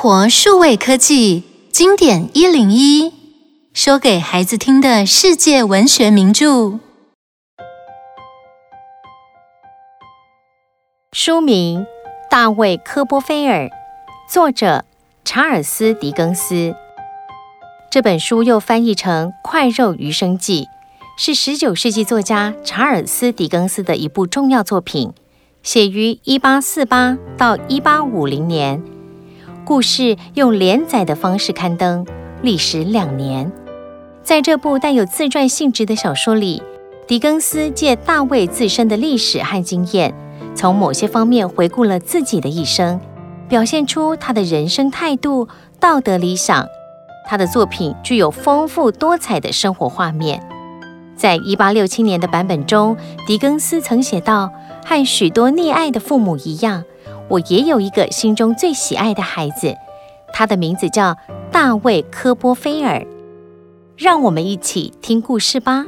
[0.00, 1.42] 活数位科技
[1.72, 3.12] 经典一零一，
[3.74, 6.78] 说给孩子听的世界文学名著。
[11.10, 11.80] 书名
[12.30, 13.64] 《大卫·科波菲尔》，
[14.30, 14.84] 作者
[15.24, 16.76] 查尔斯·狄更斯。
[17.90, 20.62] 这本书又翻译成《快肉余生记》，
[21.16, 25.12] 是十九世纪作家查尔斯·狄更斯的一部重要作品，
[25.64, 28.80] 写于一八四八到一八五零年。
[29.68, 32.06] 故事用连载的方式刊登，
[32.40, 33.52] 历时两年。
[34.22, 36.62] 在这部带有自传性质的小说里，
[37.06, 40.14] 狄更斯借大卫自身的历史和经验，
[40.54, 42.98] 从某些方面回顾了自己的一生，
[43.46, 45.46] 表现出他的人生态度、
[45.78, 46.66] 道德理想。
[47.28, 50.42] 他的作品具有丰富多彩的生活画面。
[51.14, 52.96] 在一八六七年的版本中，
[53.26, 54.50] 狄更斯曾写道
[54.86, 56.84] ：“和许多溺爱的父母一样。”
[57.28, 59.76] 我也有一个心中最喜爱的孩子，
[60.32, 61.16] 他的名字叫
[61.52, 63.06] 大卫·科波菲尔。
[63.96, 65.84] 让我们一起听故事吧。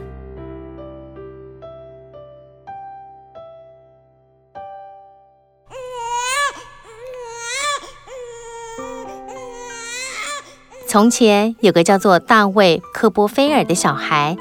[10.88, 14.36] 从前有个叫做大卫·科波菲尔的小孩，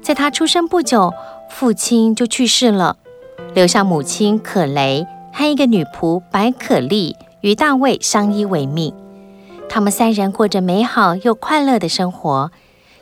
[0.00, 1.12] 在他出生不久，
[1.50, 2.96] 父亲就去世了，
[3.52, 5.06] 留下母亲可雷。
[5.32, 8.94] 和一个女仆白可丽与大卫相依为命，
[9.68, 12.50] 他们三人过着美好又快乐的生活。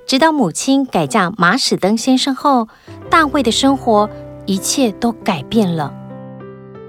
[0.06, 2.68] 直到母亲改嫁马史登先生后，
[3.10, 4.08] 大卫的生活
[4.46, 5.92] 一切都改变了。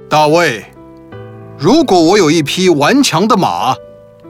[0.09, 0.63] 大卫，
[1.57, 3.75] 如果我有一匹顽强的马，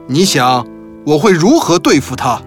[0.08, 0.66] 你想
[1.06, 2.40] 我会如何对付它？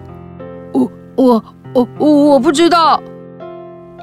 [0.72, 1.86] 我我我
[2.32, 3.00] 我不知道。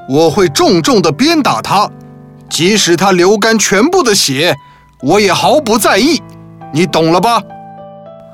[0.08, 1.88] 我会重重的鞭打它。
[2.52, 4.54] 即使他流干全部的血，
[5.00, 6.20] 我也毫不在意，
[6.74, 7.42] 你懂了吧？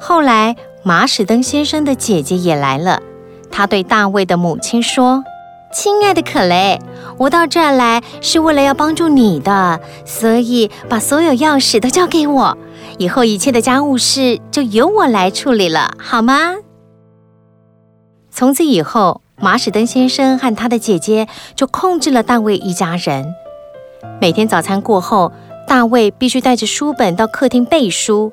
[0.01, 3.01] 后来，马史登先生的姐姐也来了。
[3.49, 5.23] 他对大卫的母亲说
[5.73, 6.81] ：“亲爱的可雷，
[7.17, 12.59] 我到这儿来是为了要帮助你的，所以把所有钥匙都交给我，
[12.99, 16.57] 以后一切的家务事就由我来处理了，好吗？”
[18.35, 23.33] 从此以后，马史登先生和他的姐姐就控制了大卫一家人。
[24.21, 25.33] 每天早餐过后，
[25.67, 28.33] 大卫必须带着书本到客厅背书。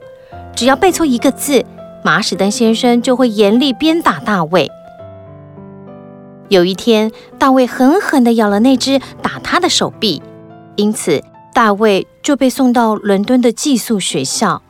[0.55, 1.65] 只要背错一个字，
[2.03, 4.71] 马史登先生就会严厉鞭打大卫。
[6.47, 10.21] 有一天，大卫狠狠地咬了那只打他的手臂，
[10.75, 11.23] 因此
[11.53, 14.61] 大卫就被送到伦敦的寄宿学校。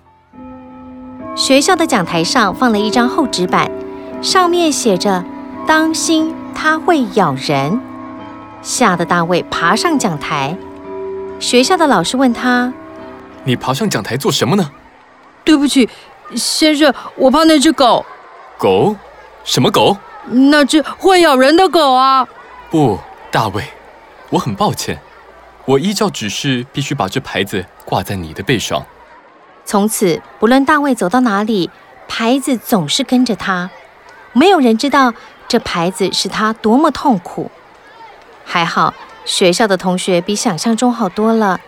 [1.36, 3.70] 学校的讲台上放了一张厚纸板，
[4.22, 5.26] 上面写着
[5.68, 7.80] ：“当心，他会咬人。”
[8.64, 10.58] 吓得大卫爬上讲台。
[11.40, 12.74] 学校的老师问他
[13.44, 14.72] ：“你爬上讲台做什么呢
[15.44, 15.88] ？”“对不起，
[16.36, 18.06] 先生，我怕那只狗。
[18.58, 18.96] ”“狗？
[19.44, 19.96] 什么狗
[20.28, 22.28] ？”“那只会咬人的狗啊
[22.72, 22.98] ！”“不，
[23.30, 23.64] 大卫，
[24.30, 25.00] 我很抱歉，
[25.66, 28.84] 我依照指示必须把这牌子挂在你的背上。”
[29.66, 31.70] 从此，不论大卫走到哪里，
[32.08, 33.70] 牌子总是跟着他。
[34.34, 35.14] 没有人知道
[35.48, 37.52] 这牌子使他多么痛苦。
[38.44, 38.94] 还好。
[39.26, 41.60] 学校的同学比想象中好多了，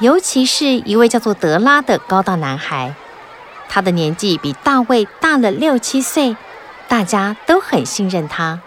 [0.00, 2.94] 尤其是一位叫做德拉的高大男孩，
[3.68, 6.34] 他的年纪比大卫大了六七岁，
[6.88, 8.58] 大家都很信任他。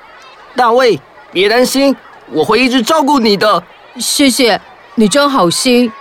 [0.55, 0.99] 大卫，
[1.31, 1.95] 别担心，
[2.29, 3.63] 我会一直照顾你的。
[3.97, 4.61] 谢谢，
[4.95, 5.91] 你真好心。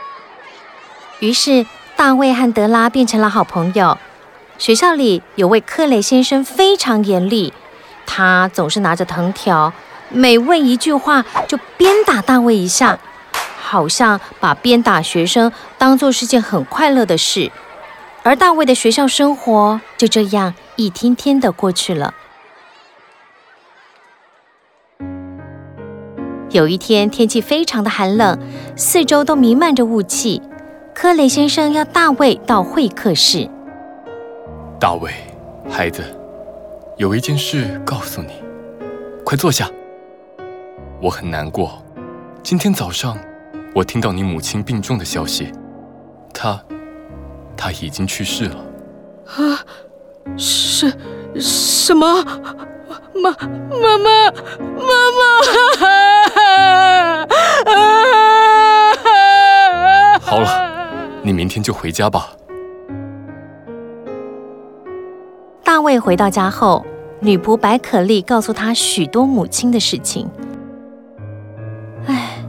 [1.20, 3.96] 于是，大卫和德拉变成了好朋友。
[4.58, 7.52] 学校里有位克雷先生非常严厉，
[8.06, 9.72] 他总是拿着藤条。
[10.08, 12.98] 每问一句话，就鞭打大卫一下，
[13.58, 17.50] 好像把鞭打学生当做是件很快乐的事。
[18.22, 22.14] 而大卫的学校生活就这样一天天的过去了。
[26.50, 28.38] 有一天，天气非常的寒冷，
[28.76, 30.40] 四周都弥漫着雾气。
[30.94, 33.48] 科雷先生要大卫到会客室。
[34.80, 35.12] 大卫，
[35.68, 36.02] 孩子，
[36.96, 38.42] 有一件事告诉你，
[39.24, 39.68] 快坐下。
[41.00, 41.82] 我很难过。
[42.42, 43.18] 今天早上，
[43.74, 45.52] 我听到你母亲病重的消息，
[46.32, 46.58] 她，
[47.56, 48.56] 她已经去世了。
[49.26, 49.60] 啊，
[50.36, 50.90] 是，
[51.38, 52.24] 什么？
[53.14, 54.30] 妈，妈妈，
[54.76, 54.88] 妈
[55.18, 55.20] 妈！
[60.20, 60.48] 好了，
[61.22, 62.30] 你明天就回家吧。
[65.62, 66.86] 大卫回到家后，
[67.20, 70.28] 女仆白可丽告诉他许多母亲的事情。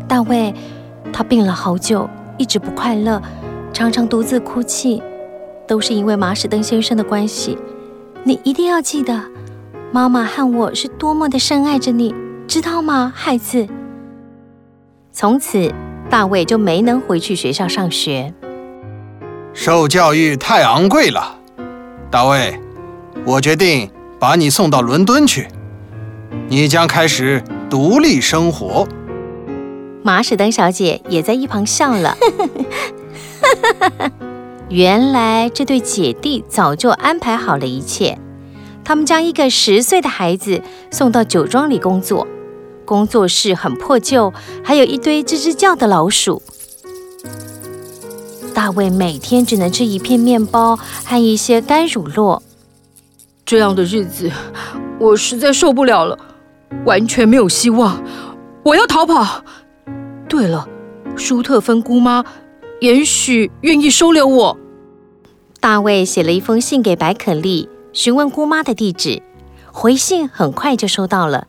[0.07, 0.53] 大卫，
[1.11, 3.21] 他病了好久，一直不快乐，
[3.73, 5.01] 常常独自哭泣。
[5.67, 7.57] 都是因为马史登先生的关系。
[8.23, 9.21] 你一定要记得，
[9.91, 12.15] 妈妈和我是多么的深爱着你，
[12.47, 13.67] 知道吗，孩子？
[15.11, 15.69] 从此，
[16.09, 18.33] 大卫就没能回去学校上学。
[19.53, 21.37] 受教育太昂贵了，
[22.09, 22.57] 大卫，
[23.25, 25.49] 我决定把你送到伦敦去，
[26.47, 28.87] 你将开始独立生活。
[30.07, 32.15] 马史登小姐也在一旁笑了。
[34.69, 38.17] 原来这对姐弟早就安排好了一切。
[38.85, 40.61] 他们将一个十岁的孩子
[40.91, 42.25] 送到酒庄里工作，
[42.85, 44.33] 工作室很破旧，
[44.63, 46.41] 还有一堆吱吱叫的老鼠。
[48.53, 52.39] 大卫每天只能吃一片面包和一些干乳酪。
[53.45, 54.31] 这样的日子，
[55.01, 56.17] 我实在受不了了，
[56.85, 58.01] 完全没有希望。
[58.63, 59.43] 我要逃跑。
[60.29, 60.67] 对了，
[61.15, 62.23] 舒特芬姑妈
[62.81, 64.57] 也许愿意收留我。
[65.59, 67.69] 大卫写了一封信给白可丽。
[67.93, 69.23] 询问姑妈的地址，
[69.71, 71.47] 回信很快就收到了。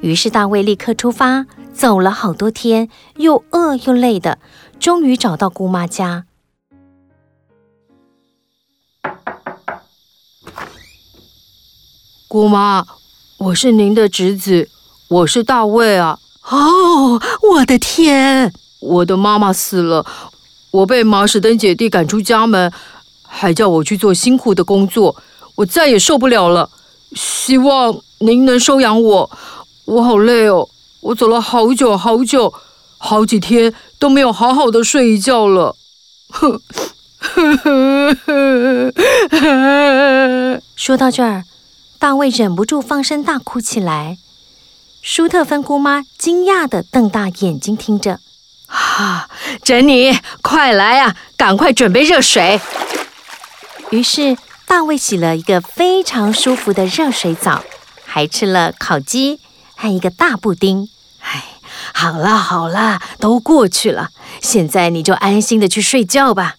[0.00, 4.40] 于是大卫立刻出发，走了好多天，又饿又累的，
[4.80, 6.24] 终于找到姑妈家。
[12.26, 12.84] 姑妈，
[13.38, 14.68] 我是您的侄子，
[15.08, 16.18] 我是大卫啊。
[16.50, 18.52] 哦，我的天！
[18.78, 20.06] 我的妈妈死了，
[20.70, 22.72] 我被马史登姐弟赶出家门，
[23.22, 25.16] 还叫我去做辛苦的工作。
[25.56, 26.70] 我再也受不了了，
[27.14, 29.30] 希望您能收养我。
[29.86, 30.68] 我好累哦，
[31.00, 32.54] 我走了好久好久，
[32.98, 35.74] 好几天都没有好好的睡一觉了。
[40.76, 41.44] 说到这儿，
[41.98, 44.18] 大卫忍不住放声大哭起来。
[45.08, 48.18] 舒特芬姑妈惊讶地瞪大眼睛听着，
[48.66, 49.30] 啊，
[49.62, 52.60] 珍妮，快来啊，赶快准备热水。
[53.90, 54.36] 于是。
[54.66, 57.62] 大卫洗了一个非常舒服的热水澡，
[58.04, 59.38] 还吃了烤鸡
[59.76, 60.88] 和一个大布丁。
[61.20, 61.44] 哎，
[61.94, 64.10] 好了好了，都过去了，
[64.42, 66.56] 现在你就安心的去睡觉吧。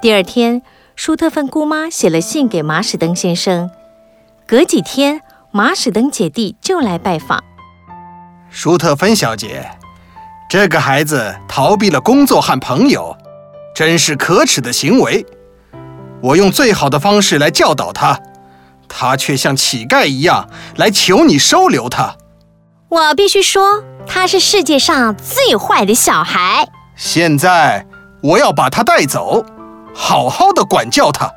[0.00, 0.62] 第二天，
[0.96, 3.70] 舒特芬姑妈写了信给马史登先生。
[4.46, 5.20] 隔几天，
[5.50, 7.44] 马史登姐弟就来拜访。
[8.48, 9.70] 舒特芬小姐。
[10.48, 13.14] 这个孩子逃避了工作和朋友，
[13.74, 15.26] 真是可耻的行为。
[16.22, 18.18] 我用最好的方式来教导他，
[18.88, 22.16] 他却像乞丐一样来求你收留他。
[22.88, 26.66] 我必须说，他是世界上最坏的小孩。
[26.96, 27.86] 现在
[28.22, 29.44] 我要把他带走，
[29.94, 31.30] 好好的管教他。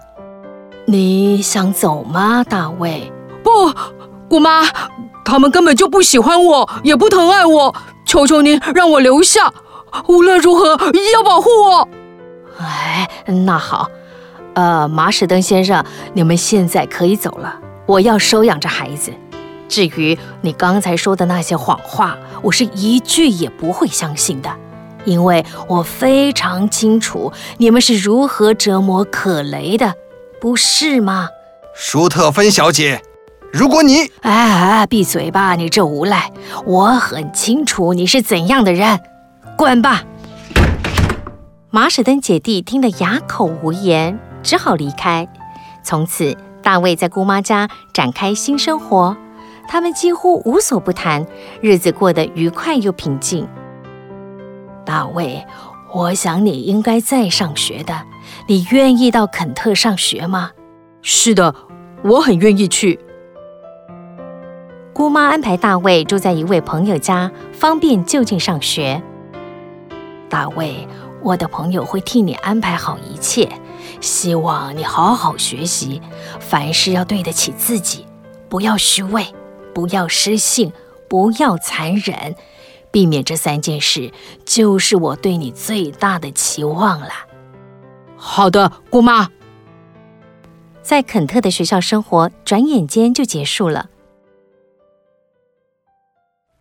[0.85, 3.11] 你想走吗，大卫？
[3.43, 3.73] 不，
[4.29, 4.63] 姑妈，
[5.23, 7.75] 他们根本就不喜欢我，也不疼爱我。
[8.05, 9.51] 求求您让我留下，
[10.07, 11.87] 无论如何一定要保护我。
[12.59, 13.89] 哎，那好，
[14.53, 15.83] 呃，马史登先生，
[16.13, 17.55] 你们现在可以走了。
[17.85, 19.11] 我要收养这孩子。
[19.69, 24.49] 至于你刚才说的那些谎话，我是一句也不会相信的，
[25.05, 29.93] 因为我非常清楚你们是如何折磨可雷的，
[30.39, 31.29] 不是吗？
[31.75, 33.01] 舒特芬小姐。
[33.51, 34.11] 如果你……
[34.21, 36.31] 哎哎，闭嘴吧，你这无赖！
[36.65, 38.99] 我很清楚你是怎样的人，
[39.55, 40.03] 滚吧！
[41.69, 45.27] 马史登姐弟听得哑口无言，只好离开。
[45.83, 49.15] 从此，大卫在姑妈家展开新生活，
[49.67, 51.25] 他们几乎无所不谈，
[51.61, 53.47] 日子过得愉快又平静。
[54.85, 55.45] 大卫，
[55.93, 58.03] 我想你应该在上学的，
[58.47, 60.51] 你愿意到肯特上学吗？
[61.01, 61.53] 是的，
[62.03, 62.99] 我很愿意去。
[64.93, 69.01] 姑妈安排大卫住在一位朋友家，方便就近上学。
[70.29, 70.87] 大卫，
[71.21, 73.49] 我的朋友会替你安排好一切，
[74.01, 76.01] 希望你好好学习，
[76.39, 78.05] 凡事要对得起自己，
[78.49, 79.25] 不要虚伪，
[79.73, 80.71] 不要失信，
[81.07, 82.35] 不要残忍，
[82.93, 84.13] 避免这三件事，
[84.45, 87.09] 就是我对你最大的期望了。
[88.15, 89.31] 好的，姑妈。
[90.83, 93.89] 在肯特的学校生活，转眼间就结束了。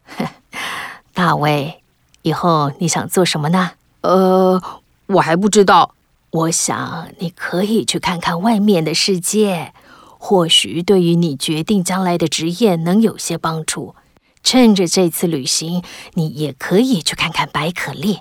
[1.13, 1.83] 大卫，
[2.23, 3.73] 以后你想做什么呢？
[4.01, 4.63] 呃，
[5.09, 5.95] 我还不知道。
[6.31, 9.75] 我想你可以去看看外面的世界，
[10.19, 13.95] 或许对于你决定将来的职业能有些帮助。
[14.43, 15.83] 趁着这次旅行，
[16.15, 18.21] 你也可以去看看白可丽。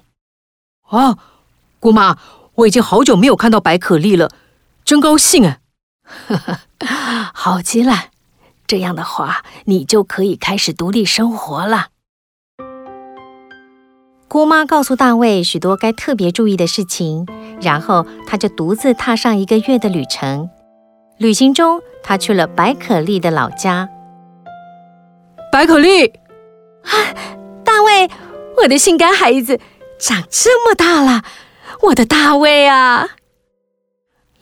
[0.90, 1.18] 啊，
[1.80, 2.18] 姑妈，
[2.56, 4.32] 我已经好久没有看到白可丽了，
[4.84, 5.60] 真高兴啊！
[6.28, 6.60] 呵呵，
[7.34, 8.10] 好极了，
[8.68, 11.88] 这样的话，你就可以开始独立生活了。
[14.28, 17.28] 姑妈告诉大卫许多该特别注意的事情，
[17.62, 20.50] 然后他就独自踏上一个月的旅程。
[21.18, 23.90] 旅行中，他去了白可丽的老家。
[25.52, 26.96] 白可利，啊，
[27.66, 28.10] 大卫，
[28.64, 29.60] 我的心肝孩子
[30.00, 31.24] 长这么大了，
[31.82, 33.10] 我的大卫啊！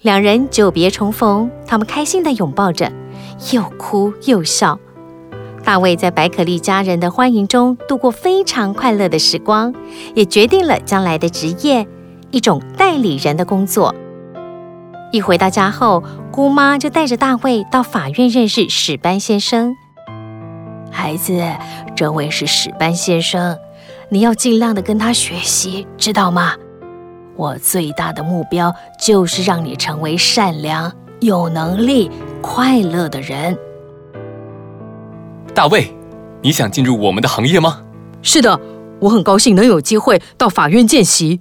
[0.02, 2.92] 两人久别重逢，他们开心地拥抱着，
[3.52, 4.80] 又哭又笑。
[5.64, 9.74] 大卫在白可利家人的欢迎中度过非常快乐的时光，
[10.14, 11.88] 也决定了将来的职业——
[12.30, 13.96] 一种代理人的工作。
[15.12, 19.76] 一回到家后，姑妈就带着大卫到法院认识史班先生。
[20.92, 21.42] 孩子，
[21.96, 23.58] 这位是史班先生，
[24.10, 26.56] 你要尽量的跟他学习，知道吗？
[27.36, 30.92] 我最大的目标就是让你成为善良、
[31.22, 33.58] 有能力、快乐的人。
[35.54, 35.96] 大卫，
[36.42, 37.82] 你想进入我们的行业吗？
[38.22, 38.60] 是的，
[39.00, 41.40] 我很高兴能有机会到法院见习。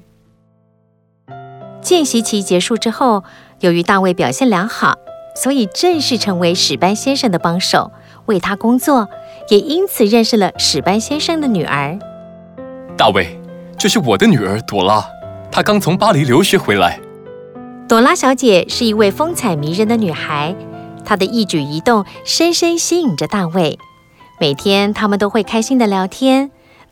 [1.81, 3.25] 见习期结束之后，
[3.61, 4.97] 由于大卫表现良好，
[5.35, 7.90] 所以正式成为史班先生的帮手，
[8.28, 9.08] 为他工作，
[9.49, 11.99] 也因此认识了史班先生的女儿。
[12.97, 13.40] 大卫，
[13.76, 15.04] 这是我的女儿朵拉。
[15.50, 17.00] 她刚从巴黎留学回来。
[17.88, 20.54] 朵拉小姐是一位风采迷人的女孩，
[21.04, 23.78] 她的一举一动深深吸引着大卫。
[24.38, 26.50] 每天他们都会开心地聊天。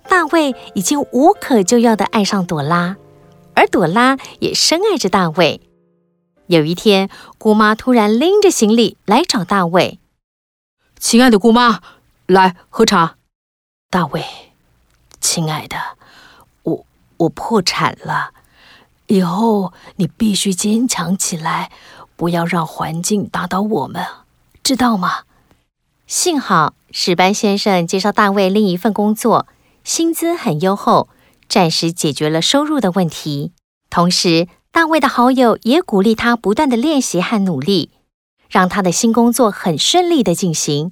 [0.08, 2.96] 大卫已经无可救药地爱上朵拉，
[3.54, 5.60] 而朵拉也深爱着大卫。
[6.46, 9.98] 有一天，姑妈突然拎着行李来找大卫
[11.08, 11.82] ：“亲爱的姑妈，
[12.26, 13.14] 来喝茶。”
[13.90, 14.24] 大卫，
[15.20, 15.76] 亲爱的，
[16.64, 16.84] 我
[17.18, 18.32] 我破产了。
[19.06, 21.70] 以后你必须坚强起来，
[22.16, 24.04] 不要让环境打倒我们，
[24.64, 25.22] 知道吗？
[26.08, 29.46] 幸好史班先生介绍大卫另一份工作，
[29.84, 31.08] 薪资很优厚，
[31.48, 33.52] 暂时解决了收入的问题。
[33.88, 37.92] 同时，大卫的好友也鼓励他不断的练习和努力，
[38.50, 40.90] 让他的新工作很顺利的进行。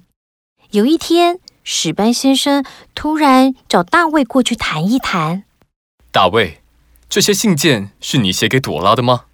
[0.71, 5.43] 有一天，史班先生突然找大卫过去谈一谈。
[6.11, 6.61] 大卫。
[7.07, 9.25] 这些信件是你写给朵拉的吗？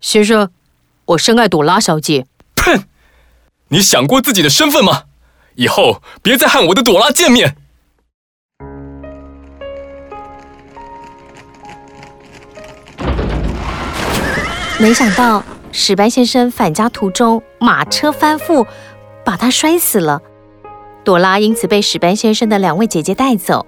[0.00, 0.50] 先生，
[1.06, 2.26] 我深爱朵拉小姐。
[2.56, 2.82] 砰！
[3.68, 5.04] 你想过自己的身份吗？
[5.54, 7.56] 以后别再和我的朵拉见面。
[14.78, 18.66] 没想到史班先生返家途中马车翻覆，
[19.24, 20.20] 把他摔死了。
[21.10, 23.66] 朵拉因此被史班先生的两位姐姐带走，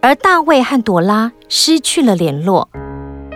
[0.00, 2.68] 而大卫和朵拉失去了联络。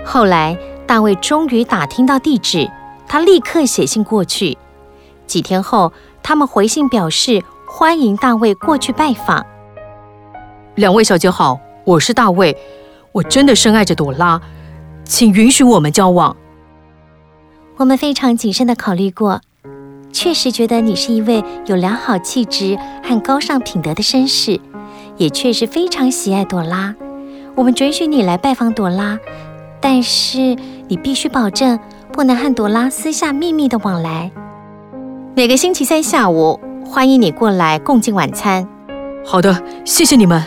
[0.05, 0.57] 后来，
[0.87, 2.71] 大卫终于打听到地址，
[3.09, 4.57] 他立刻写信过去。
[5.27, 9.45] 几天后，他们回信表示欢迎大卫过去拜访。
[10.77, 12.57] 两位小姐好，我是大卫，
[13.11, 14.41] 我真的深爱着朵拉，
[15.03, 16.37] 请允许我们交往。
[17.79, 19.41] 我们非常谨慎地考虑过，
[20.13, 24.61] 确实觉得你是一位有良好气质和高尚品德的绅士，
[25.17, 26.95] 也确实非常喜爱朵拉。
[27.55, 29.19] 我们准许你来拜访朵拉。
[29.85, 31.77] 但是你必须保证
[32.13, 34.31] 不能和朵拉私下秘密的往来。
[35.35, 38.69] 每个星期三下午，欢迎你过来共进晚餐。
[39.25, 40.41] 好的，谢谢你们。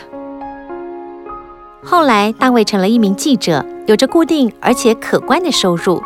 [1.84, 6.00] 后来，大卫成了一名记者，有着固定而且可观的收入，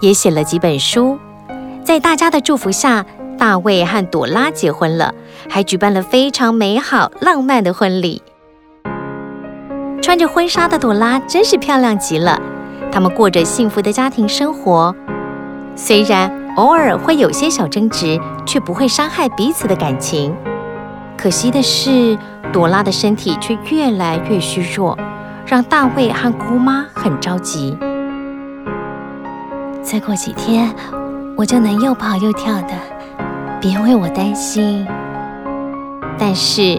[0.00, 1.18] 也写了几本书。
[1.84, 3.04] 在大家的祝福下，
[3.38, 5.14] 大卫和朵拉结婚了，
[5.48, 8.22] 还举办了非常美好浪漫的婚礼。
[10.02, 12.40] 穿着婚纱的朵拉真是漂亮极了。
[12.92, 14.94] 他们过着幸福的家庭生活，
[15.74, 20.34] 虽然偶尔会有些小争执，却不会伤害彼此的感情。
[21.16, 22.16] 可惜的是，
[22.52, 24.98] 朵拉的身体却越来越虚弱，
[25.46, 27.76] 让大卫和姑妈很着急。
[29.82, 30.74] 再过几天，
[31.40, 32.78] 我就能又跑又跳的，
[33.62, 34.86] 别为我担心。
[36.18, 36.78] 但是，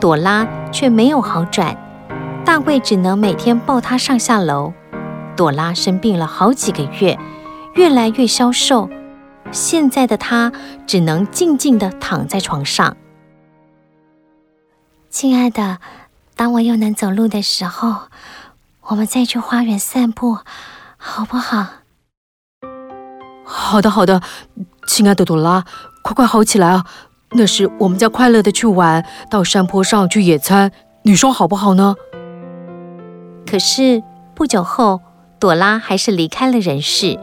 [0.00, 1.76] 朵拉却没有好转，
[2.42, 4.72] 大卫只能每天抱她上下楼。
[5.36, 7.18] 朵拉生病了好几个月，
[7.74, 8.88] 越来越消瘦。
[9.52, 10.50] 现在的她
[10.86, 12.96] 只能静静地躺在床上。
[15.10, 15.80] 亲爱的，
[16.34, 18.08] 当我又能走路的时候，
[18.84, 20.38] 我们再去花园散步，
[20.96, 21.66] 好不好？
[23.50, 24.20] 好的，好的，
[24.86, 25.64] 亲爱的朵拉，
[26.02, 26.84] 快快好起来啊！
[27.32, 30.70] 那时我们将快乐的去玩，到山坡上去野餐，
[31.02, 31.96] 你说好不好呢？
[33.46, 34.02] 可是
[34.34, 35.00] 不久后。
[35.40, 37.16] 朵拉还是离开了人世，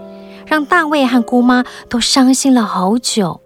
[0.48, 3.42] 让大卫和姑妈都伤心了好久。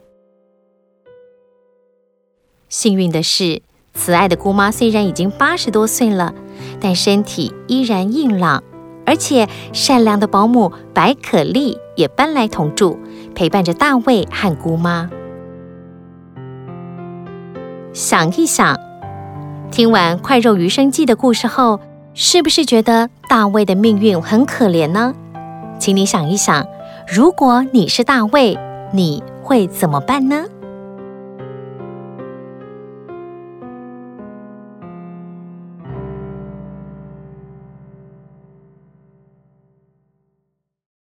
[2.68, 3.64] 幸运的是，
[3.96, 6.36] 慈爱的姑妈虽然已经八十多岁了，
[6.80, 8.64] 但身体依然硬朗，
[9.08, 12.98] 而且善良的保姆白可丽也搬来同住，
[13.36, 15.10] 陪伴着大卫和姑妈。
[17.92, 18.80] 想一想，
[19.70, 21.82] 听完《快肉余生记》的故事后，
[22.14, 25.14] 是不是觉得大卫的命运很可怜呢？
[25.78, 26.66] 请你想一想，
[27.06, 28.58] 如果你是大卫，
[28.94, 30.46] 你会怎么办呢？